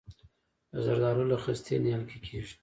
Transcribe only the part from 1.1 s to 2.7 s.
له خستې نیالګی کیږي؟